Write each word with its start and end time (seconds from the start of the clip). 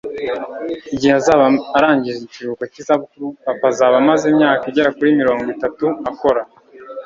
Igihe 0.93 1.13
azaba 1.19 1.45
arangije 1.77 2.19
ikiruhuko 2.23 2.63
cyizabukuru 2.73 3.25
papa 3.45 3.65
azaba 3.71 3.95
amaze 4.01 4.25
imyaka 4.33 4.63
igera 4.69 4.95
kuri 4.97 5.09
mirongo 5.21 5.45
itatu 5.55 5.85
akora 6.09 6.41